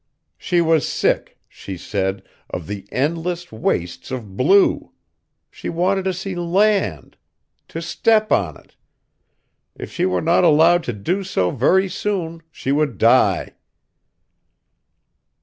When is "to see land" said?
6.05-7.17